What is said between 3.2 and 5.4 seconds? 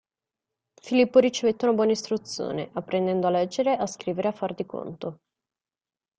a leggere, a scrivere, a far di conto.